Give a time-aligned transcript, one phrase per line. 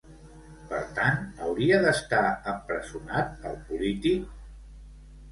[0.69, 1.17] Per tant,
[1.47, 2.21] hauria d'estar
[2.53, 4.25] empresonat el polític?